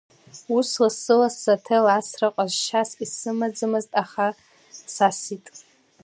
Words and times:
Ус 0.55 0.69
ласы-лассы 0.81 1.49
аҭел 1.55 1.85
асра 1.97 2.29
ҟазшьас 2.35 2.89
исымаӡамызт 3.03 3.91
аха 4.03 4.27
сасит. 4.93 5.45